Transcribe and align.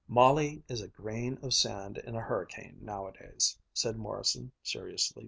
"Molly 0.07 0.63
is 0.67 0.81
a 0.81 0.87
grain 0.87 1.37
of 1.43 1.53
sand 1.53 1.99
in 1.99 2.15
a 2.15 2.21
hurricane, 2.21 2.79
nowadays," 2.81 3.55
said 3.71 3.97
Morrison 3.97 4.51
seriously. 4.63 5.19